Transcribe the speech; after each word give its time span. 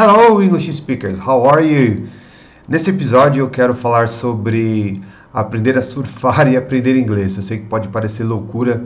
Hello, 0.00 0.40
English 0.40 0.72
speakers, 0.74 1.18
how 1.18 1.44
are 1.50 1.60
you? 1.60 2.06
Nesse 2.68 2.88
episódio 2.88 3.40
eu 3.40 3.50
quero 3.50 3.74
falar 3.74 4.08
sobre 4.08 5.02
aprender 5.34 5.76
a 5.76 5.82
surfar 5.82 6.46
e 6.52 6.56
aprender 6.56 6.96
inglês. 6.96 7.36
Eu 7.36 7.42
sei 7.42 7.58
que 7.58 7.64
pode 7.64 7.88
parecer 7.88 8.22
loucura 8.22 8.84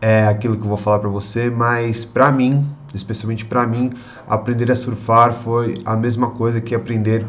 é, 0.00 0.28
aquilo 0.28 0.56
que 0.56 0.62
eu 0.62 0.68
vou 0.68 0.76
falar 0.76 1.00
para 1.00 1.08
você, 1.08 1.50
mas 1.50 2.04
para 2.04 2.30
mim, 2.30 2.64
especialmente 2.94 3.44
para 3.44 3.66
mim, 3.66 3.90
aprender 4.28 4.70
a 4.70 4.76
surfar 4.76 5.32
foi 5.32 5.74
a 5.84 5.96
mesma 5.96 6.30
coisa 6.30 6.60
que 6.60 6.72
aprender 6.72 7.26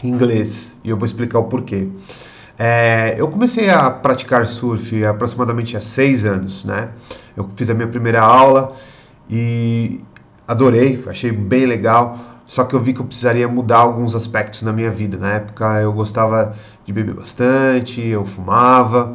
inglês. 0.00 0.76
E 0.84 0.90
eu 0.90 0.96
vou 0.96 1.06
explicar 1.06 1.40
o 1.40 1.44
porquê. 1.46 1.88
É, 2.56 3.16
eu 3.18 3.26
comecei 3.26 3.68
a 3.68 3.90
praticar 3.90 4.46
surf 4.46 5.04
aproximadamente 5.04 5.76
há 5.76 5.80
seis 5.80 6.24
anos, 6.24 6.64
né? 6.64 6.90
Eu 7.36 7.50
fiz 7.56 7.68
a 7.68 7.74
minha 7.74 7.88
primeira 7.88 8.20
aula 8.20 8.76
e 9.28 10.00
adorei, 10.46 11.02
achei 11.08 11.32
bem 11.32 11.66
legal. 11.66 12.33
Só 12.46 12.64
que 12.64 12.74
eu 12.74 12.80
vi 12.80 12.92
que 12.92 13.00
eu 13.00 13.04
precisaria 13.04 13.48
mudar 13.48 13.78
alguns 13.78 14.14
aspectos 14.14 14.62
na 14.62 14.72
minha 14.72 14.90
vida. 14.90 15.16
Na 15.16 15.32
época 15.34 15.80
eu 15.80 15.92
gostava 15.92 16.54
de 16.84 16.92
beber 16.92 17.14
bastante, 17.14 18.00
eu 18.00 18.24
fumava 18.24 19.14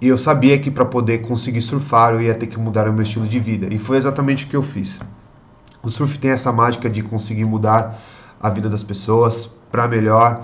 e 0.00 0.08
eu 0.08 0.18
sabia 0.18 0.58
que 0.58 0.70
para 0.70 0.84
poder 0.84 1.22
conseguir 1.22 1.62
surfar 1.62 2.14
eu 2.14 2.22
ia 2.22 2.34
ter 2.34 2.46
que 2.46 2.58
mudar 2.58 2.88
o 2.88 2.92
meu 2.92 3.02
estilo 3.02 3.26
de 3.26 3.38
vida. 3.38 3.72
E 3.72 3.78
foi 3.78 3.96
exatamente 3.96 4.44
o 4.44 4.48
que 4.48 4.56
eu 4.56 4.62
fiz. 4.62 5.00
O 5.82 5.90
surf 5.90 6.18
tem 6.18 6.30
essa 6.30 6.52
mágica 6.52 6.88
de 6.88 7.02
conseguir 7.02 7.44
mudar 7.44 8.00
a 8.40 8.50
vida 8.50 8.68
das 8.68 8.82
pessoas 8.82 9.50
para 9.70 9.86
melhor. 9.86 10.42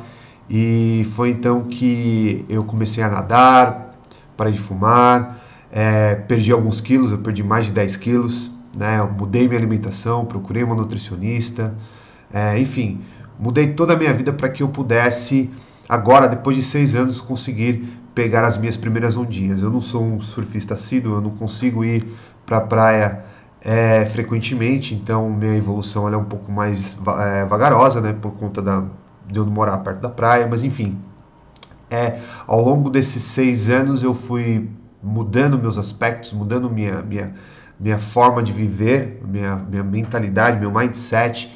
E 0.48 1.07
foi 1.15 1.30
então 1.30 1.65
que 1.65 2.45
eu 2.48 2.65
comecei 2.65 3.02
a 3.02 3.09
nadar, 3.09 3.95
parei 4.37 4.52
de 4.52 4.59
fumar, 4.59 5.38
é, 5.71 6.15
perdi 6.15 6.52
alguns 6.52 6.80
quilos, 6.80 7.13
eu 7.13 7.18
perdi 7.18 7.43
mais 7.43 7.66
de 7.66 7.73
10 7.73 7.96
quilos, 7.96 8.51
né? 8.76 8.98
Eu 8.98 9.10
mudei 9.10 9.46
minha 9.46 9.59
alimentação, 9.59 10.24
procurei 10.24 10.63
uma 10.63 10.74
nutricionista, 10.74 11.74
é, 12.32 12.59
enfim, 12.59 13.00
mudei 13.38 13.73
toda 13.74 13.95
a 13.95 13.96
minha 13.96 14.12
vida 14.12 14.32
para 14.32 14.48
que 14.48 14.62
eu 14.62 14.68
pudesse, 14.68 15.50
agora, 15.88 16.28
depois 16.28 16.56
de 16.56 16.62
seis 16.62 16.95
anos, 16.95 17.20
conseguir 17.20 17.88
pegar 18.14 18.45
as 18.45 18.56
minhas 18.56 18.76
primeiras 18.76 19.16
ondinhas. 19.16 19.62
Eu 19.62 19.70
não 19.70 19.80
sou 19.80 20.04
um 20.04 20.20
surfista 20.20 20.74
assíduo, 20.74 21.14
eu 21.14 21.20
não 21.20 21.30
consigo 21.30 21.84
ir 21.84 22.06
para 22.45 22.58
a 22.58 22.60
praia 22.60 23.24
é, 23.62 24.06
frequentemente, 24.06 24.95
então 24.95 25.30
minha 25.30 25.56
evolução 25.56 26.08
é 26.08 26.16
um 26.16 26.24
pouco 26.24 26.51
mais 26.51 26.96
é, 27.18 27.45
vagarosa, 27.45 28.01
né, 28.01 28.12
por 28.12 28.32
conta 28.32 28.62
da, 28.62 28.84
de 29.26 29.38
eu 29.38 29.45
não 29.45 29.52
morar 29.52 29.78
perto 29.78 30.01
da 30.01 30.08
praia, 30.08 30.46
mas 30.46 30.62
enfim. 30.62 30.98
É, 31.90 32.20
ao 32.46 32.62
longo 32.62 32.88
desses 32.88 33.23
seis 33.24 33.68
anos 33.68 34.02
eu 34.02 34.14
fui 34.14 34.70
mudando 35.02 35.58
meus 35.58 35.76
aspectos, 35.76 36.32
mudando 36.32 36.70
minha, 36.70 37.02
minha, 37.02 37.34
minha 37.78 37.98
forma 37.98 38.42
de 38.42 38.52
viver, 38.52 39.20
minha, 39.26 39.56
minha 39.56 39.82
mentalidade, 39.82 40.60
meu 40.60 40.70
mindset, 40.70 41.52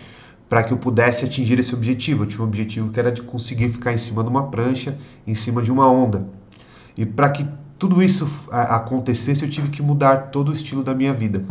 para 0.48 0.62
que 0.62 0.72
eu 0.72 0.76
pudesse 0.76 1.24
atingir 1.24 1.58
esse 1.58 1.74
objetivo. 1.74 2.24
Eu 2.24 2.28
tinha 2.28 2.42
um 2.42 2.46
objetivo 2.46 2.90
que 2.90 3.00
era 3.00 3.10
de 3.10 3.22
conseguir 3.22 3.68
ficar 3.70 3.92
em 3.92 3.98
cima 3.98 4.22
de 4.22 4.28
uma 4.28 4.48
prancha, 4.48 4.96
em 5.26 5.34
cima 5.34 5.62
de 5.62 5.70
uma 5.72 5.90
onda. 5.90 6.28
E 6.96 7.04
para 7.04 7.30
que 7.30 7.46
tudo 7.78 8.02
isso 8.02 8.28
acontecesse, 8.50 9.44
eu 9.44 9.50
tive 9.50 9.68
que 9.68 9.82
mudar 9.82 10.30
todo 10.30 10.50
o 10.50 10.54
estilo 10.54 10.82
da 10.82 10.94
minha 10.94 11.12
vida. 11.12 11.44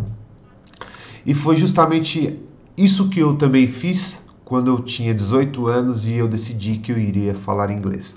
E 1.26 1.34
foi 1.34 1.58
justamente 1.58 2.40
isso 2.78 3.10
que 3.10 3.20
eu 3.20 3.36
também 3.36 3.68
fiz 3.68 4.24
quando 4.44 4.70
eu 4.70 4.80
tinha 4.82 5.14
18 5.14 5.68
anos 5.68 6.06
e 6.06 6.14
eu 6.14 6.28
decidi 6.28 6.78
que 6.78 6.92
eu 6.92 6.98
iria 6.98 7.34
falar 7.34 7.72
inglês. 7.72 8.16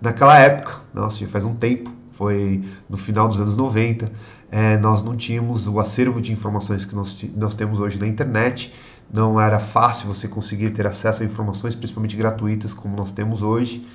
Naquela 0.00 0.38
época, 0.38 0.80
nossa, 0.92 1.18
já 1.18 1.26
faz 1.28 1.44
um 1.44 1.54
tempo, 1.54 1.90
foi 2.12 2.62
no 2.88 2.96
final 2.96 3.28
dos 3.28 3.40
anos 3.40 3.56
90, 3.56 4.10
é, 4.50 4.76
nós 4.76 5.02
não 5.02 5.16
tínhamos 5.16 5.66
o 5.66 5.80
acervo 5.80 6.20
de 6.20 6.32
informações 6.32 6.84
que 6.84 6.94
nós, 6.94 7.24
nós 7.36 7.54
temos 7.54 7.80
hoje 7.80 7.98
na 7.98 8.06
internet, 8.06 8.72
não 9.12 9.40
era 9.40 9.60
fácil 9.60 10.08
você 10.08 10.26
conseguir 10.26 10.70
ter 10.70 10.86
acesso 10.86 11.22
a 11.22 11.26
informações, 11.26 11.74
principalmente 11.74 12.16
gratuitas, 12.16 12.74
como 12.74 12.96
nós 12.96 13.12
temos 13.12 13.42
hoje. 13.42 13.86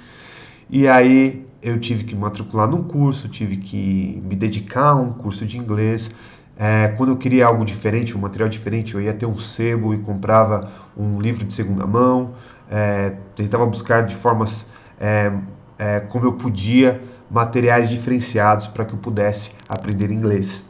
E 0.69 0.87
aí 0.87 1.45
eu 1.61 1.79
tive 1.79 2.03
que 2.03 2.15
matricular 2.15 2.69
num 2.69 2.83
curso, 2.83 3.27
tive 3.27 3.57
que 3.57 4.21
me 4.25 4.35
dedicar 4.35 4.91
a 4.91 4.95
um 4.95 5.11
curso 5.11 5.45
de 5.45 5.57
inglês. 5.57 6.09
É, 6.57 6.89
quando 6.89 7.09
eu 7.09 7.17
queria 7.17 7.45
algo 7.45 7.65
diferente, 7.65 8.15
um 8.17 8.21
material 8.21 8.49
diferente, 8.49 8.93
eu 8.93 9.01
ia 9.01 9.13
ter 9.13 9.25
um 9.25 9.37
sebo 9.39 9.93
e 9.93 9.97
comprava 9.99 10.71
um 10.95 11.19
livro 11.19 11.45
de 11.45 11.53
segunda 11.53 11.87
mão, 11.87 12.33
é, 12.69 13.15
tentava 13.35 13.65
buscar 13.65 14.05
de 14.05 14.15
formas 14.15 14.67
é, 14.99 15.99
como 16.09 16.25
eu 16.25 16.33
podia 16.33 17.01
materiais 17.31 17.89
diferenciados 17.89 18.67
para 18.67 18.83
que 18.83 18.93
eu 18.93 18.97
pudesse 18.97 19.51
aprender 19.67 20.11
inglês. 20.11 20.63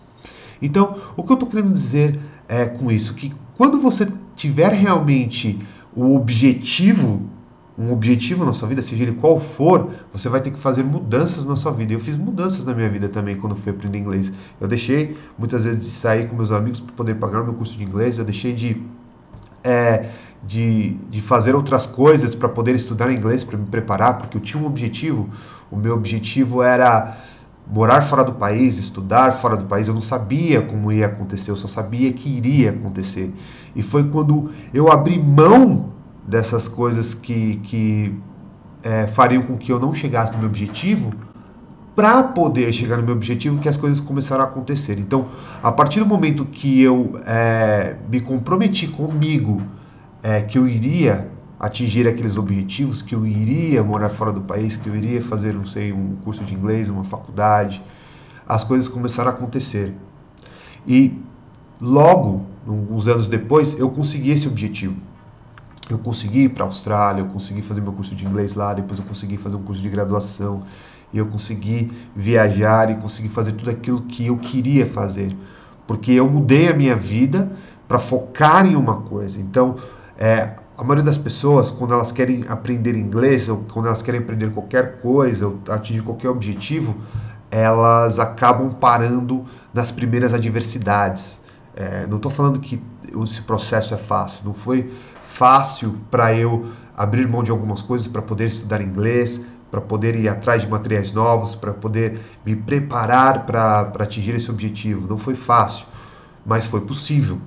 Então, 0.61 0.97
o 1.15 1.23
que 1.23 1.31
eu 1.31 1.35
estou 1.35 1.49
querendo 1.49 1.71
dizer 1.71 2.19
é, 2.49 2.65
com 2.65 2.91
isso? 2.91 3.13
Que 3.13 3.31
quando 3.55 3.79
você 3.79 4.11
tiver 4.35 4.73
realmente 4.73 5.59
o 5.95 6.15
objetivo 6.15 7.21
um 7.79 7.93
objetivo 7.93 8.43
na 8.43 8.51
sua 8.51 8.67
vida, 8.67 8.81
seja 8.81 9.03
ele 9.03 9.13
qual 9.13 9.39
for, 9.39 9.91
você 10.11 10.27
vai 10.27 10.41
ter 10.41 10.51
que 10.51 10.59
fazer 10.59 10.83
mudanças 10.83 11.45
na 11.45 11.55
sua 11.55 11.71
vida. 11.71 11.93
Eu 11.93 11.99
fiz 12.01 12.17
mudanças 12.17 12.65
na 12.65 12.73
minha 12.73 12.89
vida 12.89 13.07
também 13.07 13.37
quando 13.37 13.55
fui 13.55 13.71
aprender 13.71 13.97
inglês. 13.97 14.33
Eu 14.59 14.67
deixei 14.67 15.15
muitas 15.37 15.63
vezes 15.63 15.79
de 15.81 15.89
sair 15.89 16.27
com 16.27 16.35
meus 16.35 16.51
amigos 16.51 16.81
para 16.81 16.93
poder 16.93 17.15
pagar 17.15 17.41
meu 17.41 17.53
curso 17.53 17.77
de 17.77 17.85
inglês, 17.85 18.19
eu 18.19 18.25
deixei 18.25 18.51
de, 18.51 18.83
é, 19.63 20.09
de, 20.45 20.89
de 21.09 21.21
fazer 21.21 21.55
outras 21.55 21.85
coisas 21.85 22.35
para 22.35 22.49
poder 22.49 22.75
estudar 22.75 23.09
inglês, 23.13 23.45
para 23.45 23.57
me 23.57 23.65
preparar, 23.65 24.17
porque 24.17 24.35
eu 24.35 24.41
tinha 24.41 24.61
um 24.61 24.65
objetivo. 24.65 25.29
O 25.71 25.77
meu 25.77 25.93
objetivo 25.93 26.61
era 26.61 27.17
morar 27.69 28.01
fora 28.01 28.23
do 28.23 28.33
país, 28.33 28.77
estudar 28.77 29.33
fora 29.33 29.55
do 29.55 29.65
país, 29.65 29.87
eu 29.87 29.93
não 29.93 30.01
sabia 30.01 30.61
como 30.61 30.91
ia 30.91 31.05
acontecer, 31.05 31.51
eu 31.51 31.55
só 31.55 31.67
sabia 31.67 32.11
que 32.11 32.27
iria 32.27 32.71
acontecer. 32.71 33.31
E 33.75 33.83
foi 33.83 34.03
quando 34.05 34.51
eu 34.73 34.91
abri 34.91 35.19
mão 35.19 35.93
dessas 36.27 36.67
coisas 36.67 37.13
que, 37.13 37.57
que 37.57 38.15
é, 38.81 39.07
fariam 39.07 39.43
com 39.43 39.57
que 39.57 39.71
eu 39.71 39.79
não 39.79 39.93
chegasse 39.93 40.33
no 40.33 40.39
meu 40.39 40.47
objetivo, 40.47 41.13
para 41.95 42.23
poder 42.23 42.71
chegar 42.71 42.95
no 42.97 43.03
meu 43.03 43.13
objetivo, 43.13 43.59
que 43.59 43.67
as 43.67 43.75
coisas 43.75 43.99
começaram 43.99 44.41
a 44.43 44.47
acontecer. 44.47 44.97
Então, 44.97 45.25
a 45.61 45.69
partir 45.69 45.99
do 45.99 46.05
momento 46.05 46.45
que 46.45 46.81
eu 46.81 47.19
é, 47.25 47.97
me 48.09 48.21
comprometi 48.21 48.87
comigo 48.87 49.61
é, 50.23 50.41
que 50.41 50.57
eu 50.57 50.65
iria 50.65 51.29
atingir 51.59 52.07
aqueles 52.07 52.37
objetivos, 52.37 53.01
que 53.01 53.13
eu 53.13 53.25
iria 53.27 53.83
morar 53.83 54.09
fora 54.09 54.31
do 54.31 54.41
país, 54.41 54.77
que 54.77 54.87
eu 54.87 54.95
iria 54.95 55.21
fazer, 55.21 55.53
não 55.53 55.65
sei, 55.65 55.91
um 55.91 56.15
curso 56.23 56.43
de 56.43 56.53
inglês, 56.53 56.89
uma 56.89 57.03
faculdade, 57.03 57.83
as 58.47 58.63
coisas 58.63 58.87
começaram 58.87 59.29
a 59.29 59.33
acontecer. 59.33 59.93
E 60.87 61.19
logo, 61.81 62.45
uns 62.65 63.07
anos 63.07 63.27
depois, 63.27 63.77
eu 63.77 63.89
consegui 63.89 64.31
esse 64.31 64.47
objetivo 64.47 64.95
eu 65.89 65.97
consegui 65.97 66.43
ir 66.43 66.49
para 66.49 66.63
a 66.63 66.67
Austrália, 66.67 67.21
eu 67.21 67.25
consegui 67.25 67.63
fazer 67.63 67.81
meu 67.81 67.91
curso 67.91 68.15
de 68.15 68.23
inglês 68.23 68.53
lá, 68.53 68.73
depois 68.73 68.99
eu 68.99 69.05
consegui 69.05 69.37
fazer 69.37 69.55
um 69.55 69.63
curso 69.63 69.81
de 69.81 69.89
graduação, 69.89 70.63
e 71.11 71.17
eu 71.17 71.25
consegui 71.25 71.91
viajar 72.15 72.91
e 72.91 72.95
consegui 72.95 73.27
fazer 73.27 73.53
tudo 73.53 73.71
aquilo 73.71 74.01
que 74.01 74.27
eu 74.27 74.37
queria 74.37 74.85
fazer, 74.85 75.35
porque 75.87 76.11
eu 76.11 76.29
mudei 76.29 76.69
a 76.69 76.73
minha 76.75 76.95
vida 76.95 77.51
para 77.87 77.97
focar 77.97 78.67
em 78.67 78.75
uma 78.75 79.01
coisa. 79.01 79.41
Então, 79.41 79.77
é, 80.15 80.53
a 80.79 80.81
maioria 80.81 81.03
das 81.03 81.17
pessoas, 81.17 81.69
quando 81.69 81.93
elas 81.93 82.09
querem 82.09 82.45
aprender 82.47 82.95
inglês, 82.95 83.49
ou 83.49 83.65
quando 83.73 83.87
elas 83.87 84.01
querem 84.01 84.21
aprender 84.21 84.49
qualquer 84.51 85.01
coisa, 85.01 85.45
ou 85.45 85.59
atingir 85.67 86.01
qualquer 86.01 86.29
objetivo, 86.29 86.95
elas 87.51 88.17
acabam 88.17 88.71
parando 88.71 89.43
nas 89.73 89.91
primeiras 89.91 90.33
adversidades. 90.33 91.37
É, 91.75 92.07
não 92.07 92.15
estou 92.15 92.31
falando 92.31 92.61
que 92.61 92.81
esse 93.21 93.41
processo 93.41 93.93
é 93.93 93.97
fácil, 93.97 94.45
não 94.45 94.53
foi 94.53 94.89
fácil 95.33 95.97
para 96.09 96.33
eu 96.33 96.71
abrir 96.95 97.27
mão 97.27 97.43
de 97.43 97.51
algumas 97.51 97.81
coisas 97.81 98.07
para 98.07 98.21
poder 98.21 98.45
estudar 98.45 98.79
inglês, 98.79 99.41
para 99.69 99.81
poder 99.81 100.15
ir 100.15 100.29
atrás 100.29 100.61
de 100.61 100.69
materiais 100.69 101.11
novos, 101.11 101.55
para 101.55 101.73
poder 101.73 102.21
me 102.45 102.55
preparar 102.55 103.45
para 103.45 103.91
atingir 103.99 104.33
esse 104.33 104.49
objetivo. 104.49 105.09
Não 105.09 105.17
foi 105.17 105.35
fácil, 105.35 105.85
mas 106.45 106.65
foi 106.65 106.79
possível. 106.79 107.37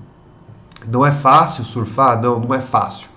Não 0.86 1.06
é 1.06 1.12
fácil 1.12 1.64
surfar? 1.64 2.20
Não, 2.20 2.38
não 2.38 2.52
é 2.52 2.60
fácil, 2.60 3.08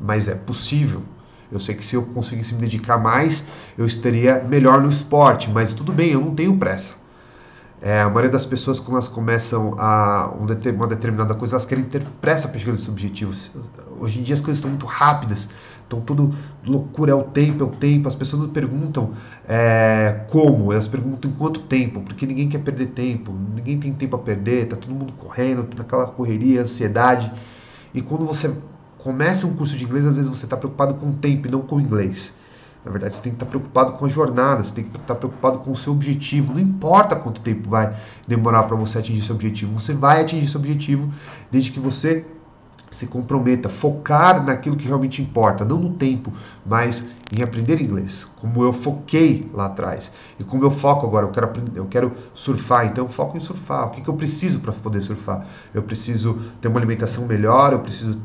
mas 0.00 0.28
é 0.28 0.34
possível. 0.34 1.02
Eu 1.50 1.60
sei 1.60 1.74
que 1.74 1.84
se 1.84 1.94
eu 1.94 2.02
conseguisse 2.02 2.54
me 2.54 2.60
dedicar 2.60 2.98
mais, 2.98 3.44
eu 3.78 3.86
estaria 3.86 4.42
melhor 4.42 4.80
no 4.80 4.88
esporte, 4.88 5.50
mas 5.50 5.74
tudo 5.74 5.92
bem, 5.92 6.10
eu 6.10 6.20
não 6.20 6.34
tenho 6.34 6.56
pressa. 6.56 7.04
É, 7.80 8.00
a 8.00 8.06
maioria 8.06 8.30
das 8.30 8.46
pessoas, 8.46 8.80
quando 8.80 8.92
elas 8.92 9.08
começam 9.08 9.74
a 9.78 10.32
uma 10.34 10.86
determinada 10.86 11.34
coisa, 11.34 11.54
elas 11.54 11.66
querem 11.66 11.84
ter 11.84 12.02
pressa 12.18 12.48
para 12.48 12.58
chegar 12.58 12.72
nesses 12.72 12.88
objetivos. 12.88 13.52
Hoje 14.00 14.20
em 14.20 14.22
dia 14.22 14.34
as 14.34 14.40
coisas 14.40 14.56
estão 14.56 14.70
muito 14.70 14.86
rápidas, 14.86 15.48
então 15.86 16.00
tudo 16.00 16.34
loucura, 16.66 17.12
é 17.12 17.14
o 17.14 17.24
tempo, 17.24 17.62
é 17.62 17.66
o 17.66 17.70
tempo. 17.70 18.08
As 18.08 18.14
pessoas 18.14 18.40
não 18.40 18.48
perguntam 18.48 19.12
é, 19.46 20.24
como, 20.30 20.72
elas 20.72 20.88
perguntam 20.88 21.30
em 21.30 21.34
quanto 21.34 21.60
tempo, 21.60 22.00
porque 22.00 22.24
ninguém 22.24 22.48
quer 22.48 22.60
perder 22.60 22.86
tempo, 22.86 23.32
ninguém 23.54 23.78
tem 23.78 23.92
tempo 23.92 24.16
a 24.16 24.18
perder, 24.18 24.66
tá 24.66 24.76
todo 24.76 24.94
mundo 24.94 25.12
correndo, 25.12 25.64
tá 25.64 25.82
naquela 25.82 26.06
correria, 26.06 26.62
ansiedade. 26.62 27.30
E 27.92 28.00
quando 28.00 28.24
você 28.24 28.50
começa 29.04 29.46
um 29.46 29.54
curso 29.54 29.76
de 29.76 29.84
inglês, 29.84 30.06
às 30.06 30.16
vezes 30.16 30.30
você 30.30 30.46
está 30.46 30.56
preocupado 30.56 30.94
com 30.94 31.10
o 31.10 31.12
tempo 31.12 31.46
e 31.46 31.50
não 31.50 31.60
com 31.60 31.76
o 31.76 31.80
inglês. 31.80 32.32
Na 32.82 32.90
verdade, 32.90 33.14
você 33.14 33.20
tem 33.20 33.32
que 33.32 33.36
estar 33.36 33.46
preocupado 33.46 33.92
com 33.92 34.06
a 34.06 34.08
jornada, 34.08 34.62
você 34.62 34.74
tem 34.74 34.84
que 34.84 34.96
estar 34.96 35.14
preocupado 35.14 35.58
com 35.58 35.72
o 35.72 35.76
seu 35.76 35.92
objetivo. 35.92 36.54
Não 36.54 36.60
importa 36.60 37.14
quanto 37.14 37.42
tempo 37.42 37.68
vai 37.68 37.94
demorar 38.26 38.62
para 38.62 38.74
você 38.76 38.98
atingir 38.98 39.20
seu 39.20 39.34
objetivo, 39.34 39.78
você 39.78 39.92
vai 39.92 40.22
atingir 40.22 40.48
seu 40.48 40.58
objetivo 40.58 41.12
desde 41.50 41.70
que 41.70 41.78
você 41.78 42.24
se 42.90 43.06
comprometa, 43.06 43.68
focar 43.68 44.42
naquilo 44.42 44.76
que 44.76 44.86
realmente 44.86 45.20
importa, 45.20 45.64
não 45.64 45.78
no 45.78 45.94
tempo, 45.94 46.32
mas 46.64 47.04
em 47.36 47.42
aprender 47.42 47.82
inglês, 47.82 48.26
como 48.40 48.62
eu 48.62 48.72
foquei 48.72 49.46
lá 49.52 49.66
atrás 49.66 50.12
e 50.38 50.44
como 50.44 50.64
eu 50.64 50.70
foco 50.70 51.06
agora. 51.06 51.26
Eu 51.26 51.30
quero 51.30 51.46
aprender, 51.46 51.78
eu 51.78 51.86
quero 51.86 52.12
surfar, 52.32 52.86
então 52.86 53.06
foco 53.08 53.36
em 53.36 53.40
surfar. 53.40 53.88
O 53.88 53.90
que, 53.90 54.00
que 54.00 54.08
eu 54.08 54.14
preciso 54.14 54.60
para 54.60 54.72
poder 54.72 55.02
surfar? 55.02 55.46
Eu 55.74 55.82
preciso 55.82 56.38
ter 56.60 56.68
uma 56.68 56.78
alimentação 56.78 57.26
melhor, 57.26 57.72
eu 57.72 57.80
preciso 57.80 58.18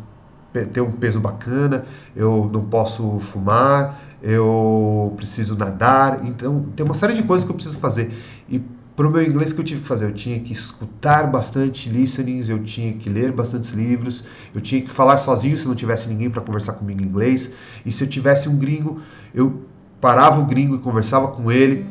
ter 0.51 0.81
um 0.81 0.91
peso 0.91 1.19
bacana, 1.19 1.85
eu 2.15 2.49
não 2.51 2.65
posso 2.65 3.19
fumar, 3.19 3.99
eu 4.21 5.13
preciso 5.15 5.55
nadar, 5.55 6.25
então 6.25 6.65
tem 6.75 6.85
uma 6.85 6.95
série 6.95 7.13
de 7.13 7.23
coisas 7.23 7.45
que 7.45 7.51
eu 7.51 7.55
preciso 7.55 7.77
fazer. 7.77 8.11
E 8.49 8.61
para 8.95 9.07
o 9.07 9.11
meu 9.11 9.23
inglês 9.23 9.53
que 9.53 9.61
eu 9.61 9.63
tive 9.63 9.81
que 9.81 9.87
fazer, 9.87 10.05
eu 10.05 10.13
tinha 10.13 10.37
que 10.41 10.51
escutar 10.51 11.27
bastante 11.27 11.87
listenings, 11.87 12.49
eu 12.49 12.61
tinha 12.61 12.93
que 12.93 13.09
ler 13.09 13.31
bastantes 13.31 13.69
livros, 13.69 14.25
eu 14.53 14.59
tinha 14.59 14.81
que 14.81 14.91
falar 14.91 15.17
sozinho 15.17 15.55
se 15.55 15.65
não 15.65 15.73
tivesse 15.73 16.09
ninguém 16.09 16.29
para 16.29 16.41
conversar 16.41 16.73
comigo 16.73 17.01
em 17.01 17.05
inglês. 17.05 17.49
E 17.85 17.93
se 17.93 18.03
eu 18.03 18.09
tivesse 18.09 18.49
um 18.49 18.57
gringo, 18.57 18.99
eu 19.33 19.61
parava 20.01 20.41
o 20.41 20.45
gringo 20.45 20.75
e 20.75 20.79
conversava 20.79 21.29
com 21.29 21.49
ele, 21.49 21.85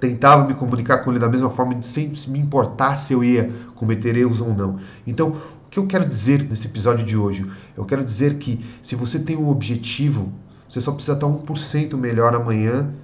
tentava 0.00 0.44
me 0.44 0.54
comunicar 0.54 0.98
com 0.98 1.10
ele 1.12 1.20
da 1.20 1.28
mesma 1.28 1.50
forma, 1.50 1.80
sem 1.82 2.12
me 2.26 2.40
importar 2.40 2.96
se 2.96 3.12
eu 3.12 3.22
ia 3.22 3.52
cometer 3.76 4.16
erros 4.16 4.40
ou 4.40 4.52
não. 4.52 4.78
Então, 5.06 5.36
que 5.74 5.80
eu 5.80 5.88
quero 5.88 6.06
dizer 6.06 6.48
nesse 6.48 6.68
episódio 6.68 7.04
de 7.04 7.16
hoje? 7.16 7.50
Eu 7.76 7.84
quero 7.84 8.04
dizer 8.04 8.38
que 8.38 8.64
se 8.80 8.94
você 8.94 9.18
tem 9.18 9.36
um 9.36 9.48
objetivo, 9.48 10.32
você 10.68 10.80
só 10.80 10.92
precisa 10.92 11.14
estar 11.14 11.26
1% 11.26 11.96
melhor 11.96 12.32
amanhã 12.32 12.94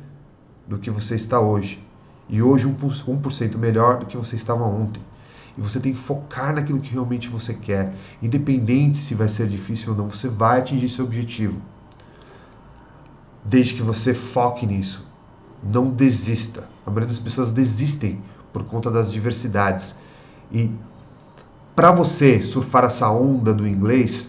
do 0.69 0.79
que 0.79 0.89
você 0.89 1.17
está 1.17 1.41
hoje 1.41 1.85
e 2.29 2.41
hoje 2.41 2.69
1% 2.69 3.57
melhor 3.59 3.99
do 3.99 4.07
que 4.07 4.17
você 4.17 4.37
estava 4.37 4.63
ontem. 4.63 5.03
E 5.59 5.61
você 5.61 5.81
tem 5.81 5.93
que 5.93 5.99
focar 5.99 6.55
naquilo 6.55 6.79
que 6.79 6.93
realmente 6.93 7.29
você 7.29 7.55
quer, 7.55 7.93
independente 8.23 8.99
se 8.99 9.17
vai 9.17 9.29
ser 9.29 9.49
difícil 9.49 9.91
ou 9.91 9.99
não, 9.99 10.09
você 10.09 10.29
vai 10.29 10.61
atingir 10.61 10.89
seu 10.91 11.05
objetivo. 11.05 11.61
Desde 13.45 13.75
que 13.75 13.83
você 13.83 14.15
foque 14.15 14.65
nisso. 14.65 15.05
Não 15.61 15.91
desista. 15.91 16.69
A 16.87 16.91
maioria 16.91 17.09
das 17.09 17.19
pessoas 17.19 17.51
desistem 17.51 18.23
por 18.53 18.63
conta 18.63 18.93
das 18.93 19.11
diversidades. 19.11 19.97
E 20.53 20.71
para 21.81 21.93
você 21.93 22.43
surfar 22.43 22.85
essa 22.85 23.11
onda 23.11 23.55
do 23.55 23.67
inglês, 23.67 24.29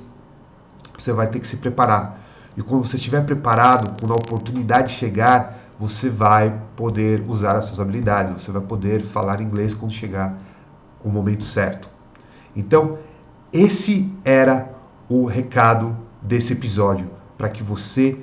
você 0.97 1.11
vai 1.11 1.27
ter 1.27 1.37
que 1.37 1.45
se 1.45 1.57
preparar. 1.57 2.17
E 2.55 2.61
quando 2.61 2.87
você 2.87 2.95
estiver 2.95 3.25
preparado, 3.25 3.93
quando 3.99 4.13
a 4.13 4.15
oportunidade 4.15 4.93
chegar, 4.93 5.59
você 5.77 6.09
vai 6.09 6.57
poder 6.77 7.21
usar 7.27 7.57
as 7.57 7.65
suas 7.65 7.81
habilidades, 7.81 8.41
você 8.41 8.53
vai 8.53 8.61
poder 8.61 9.01
falar 9.01 9.41
inglês 9.41 9.73
quando 9.73 9.91
chegar 9.91 10.37
o 11.03 11.09
momento 11.09 11.43
certo. 11.43 11.89
Então, 12.55 12.99
esse 13.51 14.09
era 14.23 14.73
o 15.09 15.25
recado 15.25 15.97
desse 16.21 16.53
episódio, 16.53 17.11
para 17.37 17.49
que 17.49 17.61
você 17.61 18.17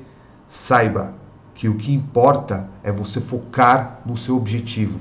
saiba 0.48 1.12
que 1.54 1.68
o 1.68 1.76
que 1.76 1.92
importa 1.92 2.66
é 2.82 2.90
você 2.90 3.20
focar 3.20 4.00
no 4.06 4.16
seu 4.16 4.38
objetivo. 4.38 4.98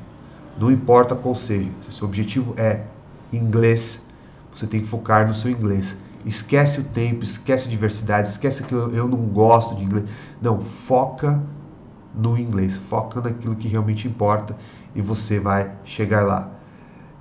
Não 0.60 0.70
importa 0.70 1.16
qual 1.16 1.34
seja. 1.34 1.72
Se 1.80 1.94
seu 1.94 2.06
objetivo 2.06 2.54
é 2.58 2.84
inglês, 3.32 4.06
você 4.58 4.66
tem 4.66 4.82
que 4.82 4.88
focar 4.88 5.28
no 5.28 5.36
seu 5.36 5.52
inglês. 5.52 5.96
Esquece 6.26 6.82
o 6.82 6.84
tempo, 6.84 7.24
esquece 7.24 7.68
a 7.68 7.72
diversidade, 7.72 8.30
esquece 8.30 8.64
que 8.64 8.74
eu 8.74 9.08
não 9.08 9.20
gosto 9.20 9.76
de 9.76 9.84
inglês. 9.84 10.06
Não, 10.42 10.60
foca 10.60 11.42
no 12.16 12.36
inglês. 12.36 12.76
Foca 12.90 13.22
naquilo 13.22 13.56
que 13.56 13.68
realmente 13.68 14.08
importa 14.08 14.58
e 14.96 15.02
você 15.02 15.40
vai 15.40 15.72
chegar 15.84 16.26
lá. 16.26 16.50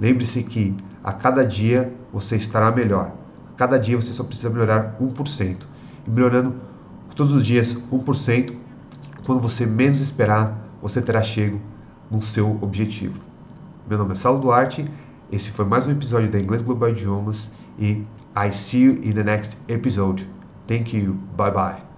Lembre-se 0.00 0.42
que 0.42 0.74
a 1.04 1.12
cada 1.12 1.44
dia 1.44 1.92
você 2.10 2.36
estará 2.36 2.72
melhor. 2.72 3.12
A 3.52 3.56
cada 3.56 3.78
dia 3.78 3.96
você 3.96 4.14
só 4.14 4.24
precisa 4.24 4.48
melhorar 4.48 4.96
1%. 4.98 5.56
E 6.06 6.10
melhorando 6.10 6.54
todos 7.14 7.34
os 7.34 7.44
dias 7.44 7.76
1%, 7.92 8.54
quando 9.26 9.42
você 9.42 9.66
menos 9.66 10.00
esperar, 10.00 10.56
você 10.80 11.02
terá 11.02 11.22
chego 11.22 11.60
no 12.10 12.22
seu 12.22 12.58
objetivo. 12.62 13.20
Meu 13.88 13.98
nome 13.98 14.12
é 14.12 14.14
Saulo 14.16 14.40
Duarte, 14.40 14.88
esse 15.30 15.50
foi 15.50 15.64
mais 15.64 15.86
um 15.86 15.92
episódio 15.92 16.30
da 16.30 16.38
Inglês 16.38 16.62
Global 16.62 16.90
Idiomas 16.90 17.50
e 17.78 18.04
I 18.36 18.52
see 18.52 18.82
you 18.82 18.92
in 19.02 19.12
the 19.12 19.24
next 19.24 19.56
episode. 19.68 20.28
Thank 20.66 20.96
you. 20.96 21.14
Bye 21.36 21.50
bye. 21.50 21.95